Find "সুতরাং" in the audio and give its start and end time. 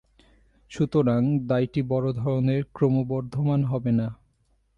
0.71-1.21